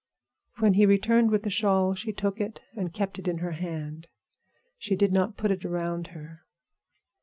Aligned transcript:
When 0.57 0.73
he 0.73 0.87
returned 0.87 1.29
with 1.29 1.43
the 1.43 1.51
shawl 1.51 1.93
she 1.93 2.11
took 2.11 2.41
it 2.41 2.59
and 2.75 2.91
kept 2.91 3.19
it 3.19 3.27
in 3.27 3.37
her 3.37 3.51
hand. 3.51 4.07
She 4.79 4.95
did 4.95 5.13
not 5.13 5.37
put 5.37 5.51
it 5.51 5.63
around 5.63 6.07
her. 6.07 6.41